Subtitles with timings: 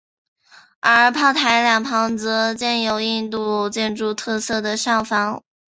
[0.79, 5.43] 而炮台两旁则建有印度建筑特色的哨房。